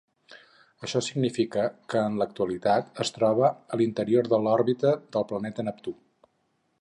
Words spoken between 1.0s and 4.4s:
significa que en l'actualitat es troba a l'interior